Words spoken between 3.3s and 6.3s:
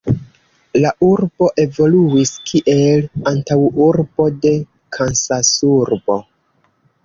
antaŭurbo de Kansasurbo.